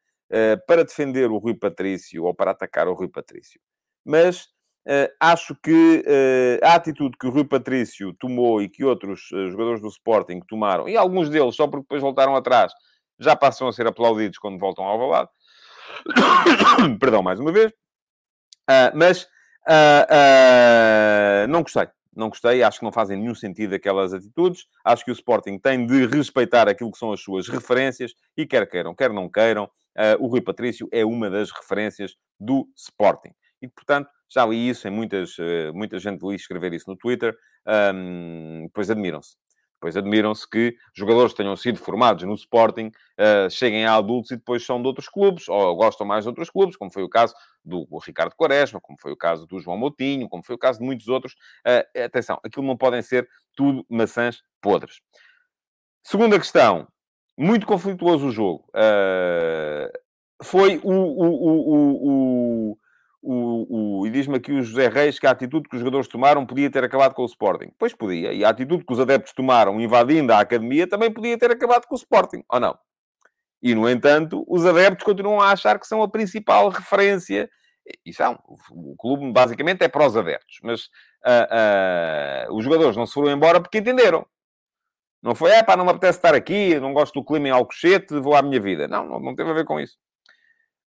[0.65, 3.59] para defender o Rui Patrício ou para atacar o Rui Patrício.
[4.05, 4.47] Mas
[5.19, 6.03] acho que
[6.63, 10.95] a atitude que o Rui Patrício tomou e que outros jogadores do Sporting tomaram, e
[10.95, 12.71] alguns deles só porque depois voltaram atrás,
[13.19, 15.29] já passam a ser aplaudidos quando voltam ao balado.
[16.99, 17.71] Perdão, mais uma vez.
[18.69, 19.23] Uh, mas
[19.67, 21.87] uh, uh, não gostei.
[22.15, 24.65] Não gostei, acho que não fazem nenhum sentido aquelas atitudes.
[24.85, 28.69] Acho que o Sporting tem de respeitar aquilo que são as suas referências e quer
[28.69, 29.67] queiram, quer não queiram,
[30.19, 33.31] o Rui Patrício é uma das referências do Sporting.
[33.59, 35.35] E, portanto, já li isso em muitas,
[35.73, 37.35] muita gente li escrever isso no Twitter,
[37.95, 39.35] um, pois admiram-se.
[39.83, 44.37] Pois admiram-se que jogadores que tenham sido formados no Sporting uh, cheguem a adultos e
[44.37, 47.35] depois são de outros clubes, ou gostam mais de outros clubes, como foi o caso
[47.65, 50.85] do Ricardo Quaresma, como foi o caso do João Moutinho, como foi o caso de
[50.85, 51.33] muitos outros.
[51.67, 55.01] Uh, atenção, aquilo não podem ser tudo maçãs podres.
[56.01, 56.87] Segunda questão,
[57.37, 58.63] muito conflituoso o jogo.
[58.69, 59.91] Uh,
[60.41, 62.77] foi o, o, o, o
[63.23, 66.45] o, o, e diz-me aqui o José Reis que a atitude que os jogadores tomaram
[66.45, 67.71] podia ter acabado com o Sporting.
[67.79, 68.33] Pois podia.
[68.33, 71.95] E a atitude que os adeptos tomaram invadindo a academia também podia ter acabado com
[71.95, 72.77] o Sporting, ou não?
[73.61, 77.49] E, no entanto, os adeptos continuam a achar que são a principal referência.
[78.05, 78.37] E são.
[78.69, 80.57] O clube, basicamente, é para os adeptos.
[80.61, 80.81] Mas
[81.25, 84.25] uh, uh, os jogadores não se foram embora porque entenderam.
[85.21, 88.19] Não foi, é pá, não me apetece estar aqui, não gosto do clima em Alcochete,
[88.19, 88.85] vou à minha vida.
[88.89, 89.97] Não, não, não teve a ver com isso.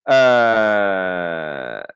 [0.06, 1.95] Uh,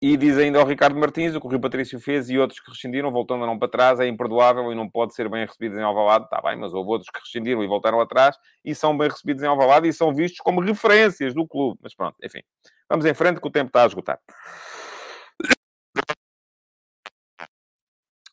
[0.00, 2.70] e diz ainda ao Ricardo Martins, o que o Rio Patrício fez e outros que
[2.70, 6.24] rescindiram, voltando não para trás, é imperdoável e não pode ser bem recebidos em Alvalade.
[6.24, 9.46] Está bem, mas houve outros que rescindiram e voltaram atrás e são bem recebidos em
[9.46, 11.80] Alvalade e são vistos como referências do clube.
[11.82, 12.40] Mas pronto, enfim.
[12.88, 14.18] Vamos em frente que o tempo está a esgotar.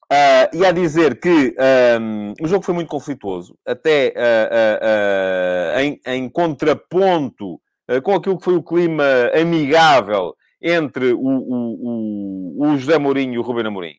[0.05, 1.55] Uh, e a dizer que
[1.99, 7.59] um, o jogo foi muito conflituoso, até uh, uh, em, em, contraponto
[8.03, 13.37] com aquilo que foi o clima amigável entre o, o, o, o José Mourinho e
[13.37, 13.95] o Ruben Amorim.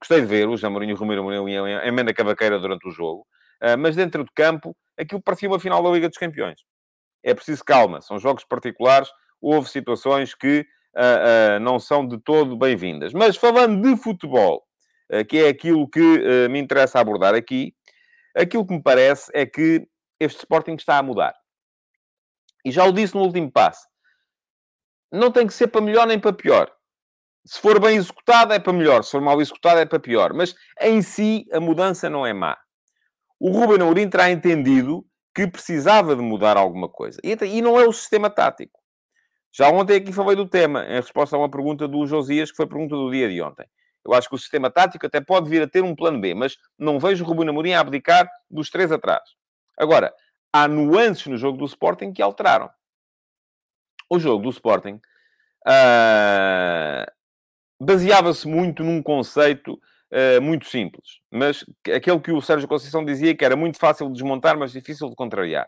[0.00, 2.90] Gostei de ver o José Mourinho e o Ruben Amorim em emenda cavaqueira durante o
[2.90, 3.26] jogo.
[3.62, 6.60] Uh, mas dentro de campo, aquilo parecia uma final da Liga dos Campeões.
[7.22, 8.00] É preciso calma.
[8.00, 9.08] São jogos particulares.
[9.40, 10.66] Houve situações que
[10.96, 13.12] uh, uh, não são de todo bem-vindas.
[13.12, 14.64] Mas falando de futebol,
[15.28, 17.74] que é aquilo que me interessa abordar aqui,
[18.34, 19.86] aquilo que me parece é que
[20.18, 21.34] este Sporting está a mudar.
[22.64, 23.86] E já o disse no último passo
[25.12, 26.72] não tem que ser para melhor nem para pior.
[27.44, 29.04] Se for bem executada, é para melhor.
[29.04, 30.32] Se for mal executada, é para pior.
[30.32, 32.56] Mas, em si, a mudança não é má.
[33.38, 37.20] O Ruben Amorim terá entendido que precisava de mudar alguma coisa.
[37.22, 38.80] E, não é o sistema tático.
[39.52, 42.64] Já ontem aqui falei do tema, em resposta a uma pergunta do Josias, que foi
[42.64, 43.66] a pergunta do dia de ontem.
[44.04, 46.56] Eu acho que o sistema tático até pode vir a ter um plano B, mas
[46.78, 49.22] não vejo o Ruben Amorim a abdicar dos três atrás.
[49.76, 50.12] Agora,
[50.52, 52.70] há nuances no jogo do Sporting que alteraram
[54.12, 55.00] o jogo do Sporting
[55.66, 57.10] uh,
[57.80, 63.44] baseava-se muito num conceito uh, muito simples, mas aquele que o Sérgio Conceição dizia que
[63.44, 65.66] era muito fácil de desmontar, mas difícil de contrariar.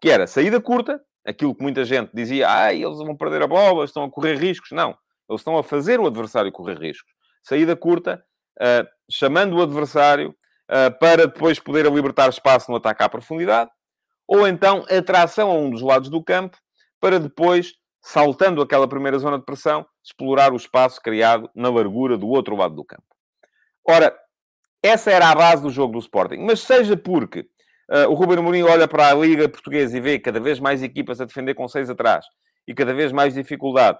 [0.00, 3.84] Que era saída curta, aquilo que muita gente dizia, ah, eles vão perder a bola,
[3.84, 4.70] estão a correr riscos.
[4.72, 4.96] Não,
[5.28, 7.12] eles estão a fazer o adversário correr riscos.
[7.44, 8.20] Saída curta,
[8.60, 10.34] uh, chamando o adversário
[10.70, 13.70] uh, para depois poder libertar espaço no ataque à profundidade,
[14.26, 16.58] ou então atração a um dos lados do campo
[17.00, 22.28] para depois, saltando aquela primeira zona de pressão, explorar o espaço criado na largura do
[22.28, 23.04] outro lado do campo.
[23.88, 24.14] Ora,
[24.82, 26.38] essa era a base do jogo do Sporting.
[26.38, 27.40] Mas seja porque
[27.90, 31.20] uh, o Ruben Amorim olha para a Liga Portuguesa e vê cada vez mais equipas
[31.20, 32.24] a defender com seis atrás
[32.66, 33.98] e cada vez mais dificuldade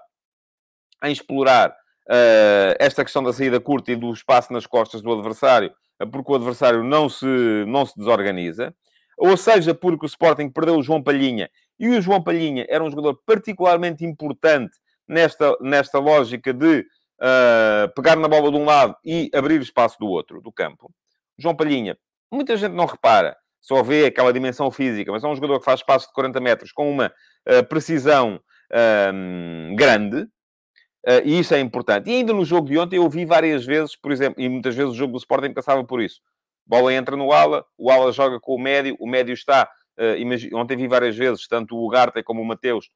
[1.03, 5.73] em explorar uh, esta questão da saída curta e do espaço nas costas do adversário,
[6.11, 7.25] porque o adversário não se,
[7.67, 8.73] não se desorganiza,
[9.17, 11.49] ou seja, porque o Sporting perdeu o João Palhinha,
[11.81, 16.85] e o João Palhinha era um jogador particularmente importante nesta, nesta lógica de
[17.19, 20.91] uh, pegar na bola de um lado e abrir espaço do outro, do campo.
[21.39, 21.97] João Palhinha,
[22.31, 25.79] muita gente não repara, só vê aquela dimensão física, mas é um jogador que faz
[25.79, 27.07] espaço de 40 metros com uma
[27.49, 28.39] uh, precisão
[28.71, 32.11] uh, grande, uh, e isso é importante.
[32.11, 34.91] E ainda no jogo de ontem eu vi várias vezes, por exemplo, e muitas vezes
[34.91, 36.21] o jogo do Sporting passava por isso.
[36.63, 39.67] Bola entra no ala, o ala joga com o médio, o médio está...
[40.01, 42.89] Uh, ontem vi várias vezes, tanto o Garte como o Mateus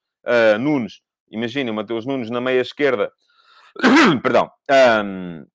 [0.59, 3.11] Nunes, imaginem, o Mateus Nunes na meia esquerda,
[4.23, 4.49] perdão,
[5.05, 5.45] um,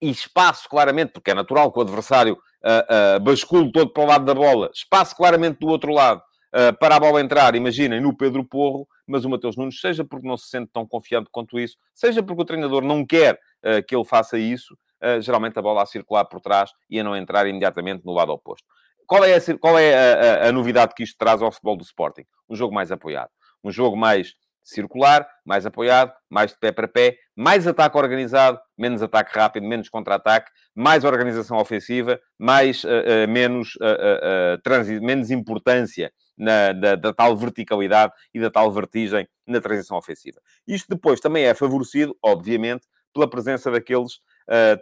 [0.00, 4.06] e espaço claramente, porque é natural que o adversário uh, uh, bascule todo para o
[4.06, 6.20] lado da bola, espaço claramente do outro lado
[6.54, 10.26] uh, para a bola entrar, imaginem, no Pedro Porro, mas o Mateus Nunes, seja porque
[10.26, 13.94] não se sente tão confiante quanto isso, seja porque o treinador não quer uh, que
[13.94, 14.76] ele faça isso,
[15.20, 18.64] geralmente a bola a circular por trás e a não entrar imediatamente no lado oposto.
[19.06, 22.24] Qual é, a, qual é a, a, novidade que isto traz ao futebol do Sporting?
[22.48, 23.30] Um jogo mais apoiado.
[23.62, 24.34] Um jogo mais
[24.64, 29.88] circular, mais apoiado, mais de pé para pé, mais ataque organizado, menos ataque rápido, menos
[29.88, 37.36] contra-ataque, mais organização ofensiva, mais, uh, uh, menos, uh, menos importância na, da, da, tal
[37.36, 40.40] verticalidade e da tal vertigem na transição ofensiva.
[40.66, 44.20] Isto depois também é favorecido, obviamente, pela presença daqueles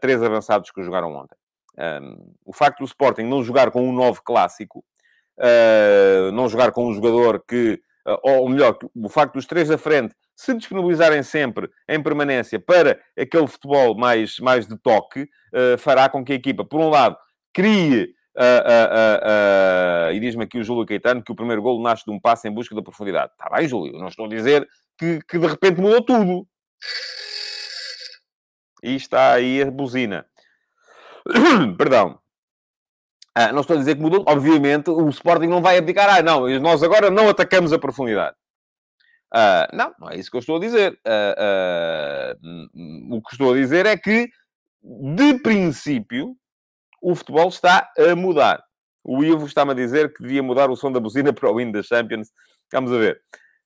[0.00, 1.36] três avançados que jogaram ontem.
[2.44, 4.84] O facto do Sporting não jogar com um novo clássico,
[6.32, 10.14] não jogar com um jogador que ah, ou melhor, o facto dos três da frente
[10.34, 16.24] se disponibilizarem sempre em permanência para aquele futebol mais, mais de toque, uh, fará com
[16.24, 17.16] que a equipa, por um lado,
[17.52, 18.14] crie.
[18.34, 22.18] Uh, uh, e diz-me aqui o Júlio Caetano que o primeiro golo nasce de um
[22.18, 23.32] passo em busca da profundidade.
[23.32, 24.66] Está bem, Júlio, não estou a dizer
[24.98, 26.46] que, que de repente mudou tudo.
[28.82, 30.24] E está aí a buzina.
[31.78, 32.18] Perdão.
[33.34, 34.24] Ah, não estou a dizer que mudou.
[34.26, 36.08] Obviamente, o Sporting não vai abdicar.
[36.08, 38.36] Ah, não, nós agora não atacamos a profundidade.
[39.32, 40.98] Ah, não, não é isso que eu estou a dizer.
[41.06, 42.36] Ah, ah
[43.10, 44.28] o que estou a dizer é que,
[44.82, 46.36] de princípio,
[47.00, 48.62] o futebol está a mudar.
[49.02, 51.72] O Ivo está-me a dizer que devia mudar o som da buzina para o hino
[51.72, 52.30] da Champions.
[52.72, 53.22] Vamos a ver.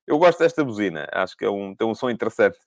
[0.06, 1.08] Eu gosto desta buzina.
[1.12, 2.58] Acho que é um, tem um som interessante.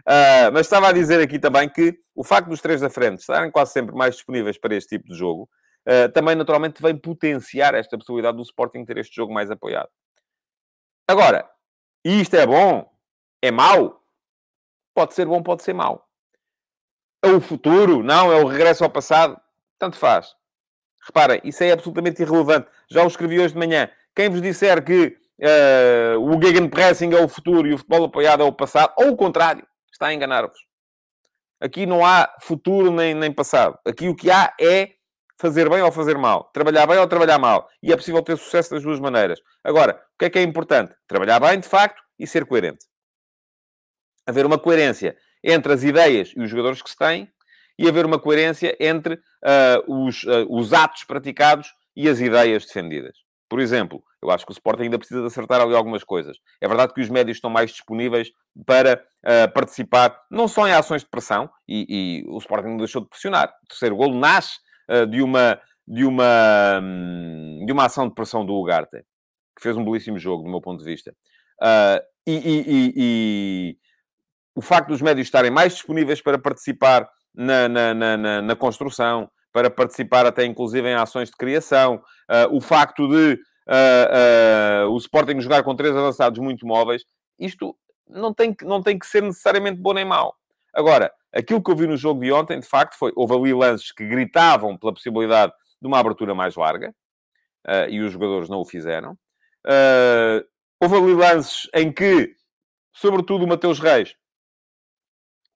[0.00, 3.50] Uh, mas estava a dizer aqui também que o facto dos três da frente estarem
[3.50, 5.48] quase sempre mais disponíveis para este tipo de jogo
[5.86, 9.88] uh, também naturalmente vem potenciar esta possibilidade do Sporting ter este jogo mais apoiado.
[11.06, 11.48] Agora,
[12.04, 12.90] isto é bom?
[13.42, 14.02] É mau?
[14.94, 16.06] Pode ser bom, pode ser mau.
[17.22, 18.02] É o futuro?
[18.02, 19.38] Não, é o regresso ao passado?
[19.78, 20.34] Tanto faz.
[21.06, 22.68] Reparem, isso é absolutamente irrelevante.
[22.90, 23.90] Já o escrevi hoje de manhã.
[24.14, 28.46] Quem vos disser que uh, o Gegenpressing é o futuro e o futebol apoiado é
[28.46, 29.66] o passado, ou o contrário,
[30.00, 30.58] está a enganar-vos.
[31.60, 33.78] Aqui não há futuro nem, nem passado.
[33.86, 34.92] Aqui o que há é
[35.38, 37.68] fazer bem ou fazer mal, trabalhar bem ou trabalhar mal.
[37.82, 39.40] E é possível ter sucesso das duas maneiras.
[39.62, 40.94] Agora, o que é que é importante?
[41.06, 42.86] Trabalhar bem, de facto, e ser coerente.
[44.26, 47.30] Haver uma coerência entre as ideias e os jogadores que se têm
[47.78, 53.16] e haver uma coerência entre uh, os, uh, os atos praticados e as ideias defendidas.
[53.50, 56.38] Por exemplo, eu acho que o Sporting ainda precisa de acertar ali algumas coisas.
[56.60, 58.30] É verdade que os médios estão mais disponíveis
[58.64, 63.02] para uh, participar, não só em ações de pressão, e, e, o Sporting não deixou
[63.02, 63.52] de pressionar.
[63.64, 64.52] O terceiro golo nasce
[64.88, 68.98] uh, de, uma, de, uma, um, de uma ação de pressão do Ugarte,
[69.56, 71.10] que fez um belíssimo jogo, do meu ponto de vista.
[71.60, 73.76] Uh, e, e, e,
[74.54, 79.70] o facto dos médios estarem mais disponíveis para participar na, na, na, na construção, para
[79.70, 81.96] participar até inclusive em ações de criação,
[82.30, 83.34] uh, o facto de
[83.68, 87.04] uh, uh, o Sporting jogar com três avançados muito móveis,
[87.38, 87.76] isto
[88.08, 90.34] não tem, que, não tem que ser necessariamente bom nem mau.
[90.74, 93.92] Agora, aquilo que eu vi no jogo de ontem, de facto, foi houve ali lances
[93.92, 96.94] que gritavam pela possibilidade de uma abertura mais larga,
[97.88, 99.16] e os jogadores não o fizeram.
[100.80, 102.34] houve ali lances em que,
[102.92, 104.14] sobretudo, o Mateus Reis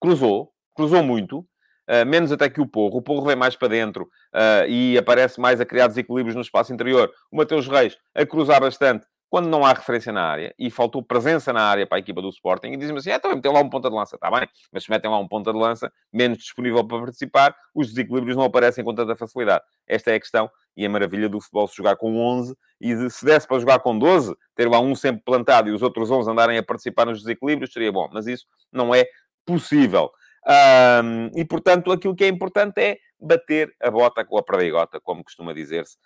[0.01, 1.47] cruzou, cruzou muito,
[1.89, 2.99] uh, menos até que o Porro.
[2.99, 4.05] O Porro vem mais para dentro
[4.35, 7.11] uh, e aparece mais a criar desequilíbrios no espaço interior.
[7.31, 11.53] O Mateus Reis a cruzar bastante quando não há referência na área e faltou presença
[11.53, 13.69] na área para a equipa do Sporting e dizem assim, é, também metem lá um
[13.69, 16.87] ponta de lança, está bem, mas se metem lá um ponta de lança menos disponível
[16.87, 19.65] para participar, os desequilíbrios não aparecem com tanta facilidade.
[19.89, 23.25] Esta é a questão e a maravilha do futebol se jogar com 11 e se
[23.25, 26.57] desse para jogar com 12, ter lá um sempre plantado e os outros 11 andarem
[26.57, 29.05] a participar nos desequilíbrios, seria bom, mas isso não é
[29.45, 30.13] possível.
[30.47, 35.25] Um, e, portanto, aquilo que é importante é bater a bota com a perdigota, como
[35.25, 35.97] costuma dizer-se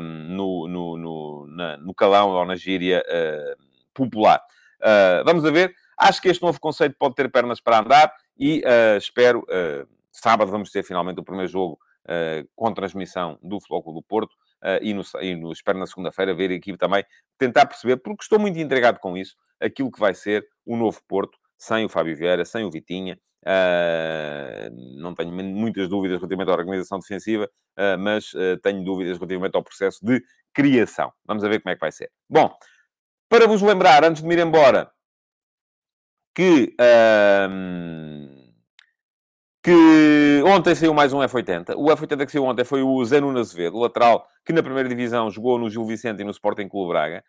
[0.00, 1.46] no, no, no,
[1.78, 3.62] no, calão ou na gíria uh,
[3.92, 4.40] popular.
[4.80, 5.74] Uh, vamos a ver.
[5.96, 10.50] Acho que este novo conceito pode ter pernas para andar e uh, espero, uh, sábado
[10.50, 14.34] vamos ter finalmente o primeiro jogo uh, com transmissão do Futebol do Porto,
[14.80, 17.04] e, no, e no, espero na segunda-feira ver a equipe também,
[17.36, 21.36] tentar perceber, porque estou muito entregado com isso, aquilo que vai ser o novo Porto,
[21.58, 26.98] sem o Fábio Vieira, sem o Vitinha, Uh, não tenho muitas dúvidas relativamente à organização
[26.98, 30.22] defensiva, uh, mas uh, tenho dúvidas relativamente ao processo de
[30.54, 31.12] criação.
[31.26, 32.10] Vamos ver como é que vai ser.
[32.28, 32.50] Bom,
[33.28, 34.90] para vos lembrar, antes de me ir embora,
[36.34, 36.74] que,
[39.62, 41.74] que ontem saiu mais um F80.
[41.76, 45.30] O F80 que saiu ontem foi o Zé Nuno Azevedo, lateral, que na primeira divisão
[45.30, 47.22] jogou no Gil Vicente e no Sporting Clube Braga.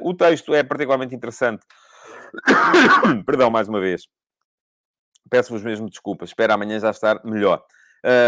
[0.00, 1.64] o texto é particularmente interessante.
[3.26, 4.02] Perdão, mais uma vez
[5.30, 6.30] Peço-vos mesmo desculpas.
[6.30, 7.62] Espero amanhã já estar melhor.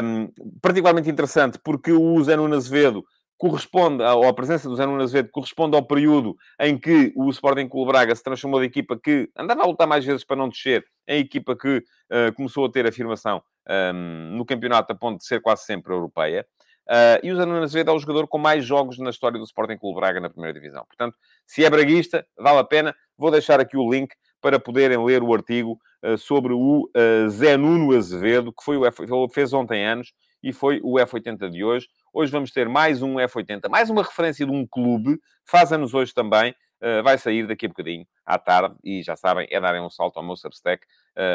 [0.04, 0.28] Um,
[0.60, 3.04] particularmente interessante porque o Zé Nuno Azevedo
[3.38, 7.68] corresponde, ou a presença do Zé Nuno Azevedo corresponde ao período em que o Sporting
[7.68, 10.84] Clube Braga se transformou de equipa que andava a lutar mais vezes para não descer,
[11.08, 15.40] em equipa que uh, começou a ter afirmação um, no campeonato a ponto de ser
[15.40, 16.46] quase sempre europeia.
[16.88, 19.44] Uh, e o Zé Nuno Azevedo é o jogador com mais jogos na história do
[19.44, 20.84] Sporting Clube Braga na primeira divisão.
[20.84, 21.16] Portanto,
[21.46, 22.94] se é braguista, vale a pena.
[23.16, 27.56] Vou deixar aqui o link para poderem ler o artigo uh, sobre o uh, Zé
[27.56, 29.04] Nuno Azevedo, que foi o F...
[29.32, 30.12] fez ontem anos
[30.42, 31.86] e foi o F80 de hoje.
[32.12, 36.12] Hoje vamos ter mais um F80, mais uma referência de um clube, faz anos hoje
[36.12, 39.88] também, uh, vai sair daqui a bocadinho, à tarde, e já sabem, é darem um
[39.88, 40.84] salto ao meu Substack,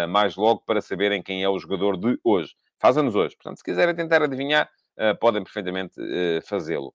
[0.10, 2.56] mais logo para saberem quem é o jogador de hoje.
[2.80, 4.70] Faz anos hoje, portanto, se quiserem tentar adivinhar,
[5.20, 5.94] podem perfeitamente
[6.46, 6.94] fazê-lo.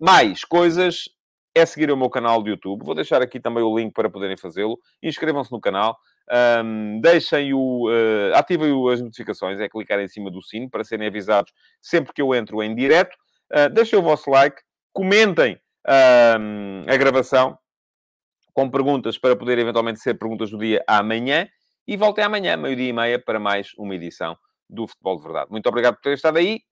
[0.00, 1.04] mais coisas
[1.54, 2.84] é seguir o meu canal de YouTube.
[2.84, 4.78] Vou deixar aqui também o link para poderem fazê-lo.
[5.02, 5.98] Inscrevam-se no canal.
[6.64, 7.88] Um, deixem o...
[7.88, 9.60] Uh, ativem as notificações.
[9.60, 13.14] É clicar em cima do sino para serem avisados sempre que eu entro em direto.
[13.52, 14.60] Uh, deixem o vosso like.
[14.92, 17.58] Comentem a gravação
[18.54, 21.48] com perguntas para poder eventualmente ser perguntas do dia amanhã.
[21.86, 24.36] E voltem amanhã, meio-dia e meia, para mais uma edição
[24.70, 25.50] do Futebol de Verdade.
[25.50, 26.60] Muito obrigado por terem estado aí.